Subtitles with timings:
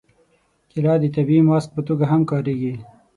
[0.69, 2.73] کېله د طبیعي ماسک په توګه هم کارېږي.